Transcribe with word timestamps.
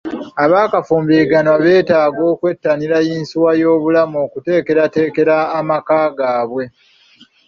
Abaakafumbiriganwa 0.43 1.55
beetaaga 1.63 2.21
okwettanira 2.31 2.97
yinsuwa 3.07 3.51
y'obulamu 3.61 4.17
okuteekateekera 4.25 5.35
amaka 5.59 5.99
gaabwe. 6.17 6.63